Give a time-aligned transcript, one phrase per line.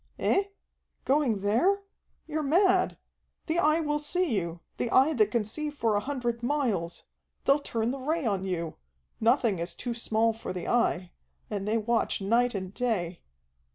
[0.17, 0.45] "Eh?
[1.05, 1.83] Going there?
[2.25, 2.97] You're mad.
[3.45, 7.03] The Eye will see you, the Eye that can see for a hundred miles.
[7.45, 8.77] They'll turn the Ray on you.
[9.19, 11.11] Nothing is too small for the Eye.
[11.51, 13.19] And they watch night and day."